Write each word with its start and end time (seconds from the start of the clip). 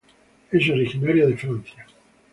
Es 0.51 0.67
originaria 0.67 1.27
de 1.27 1.37
Francia. 1.37 1.85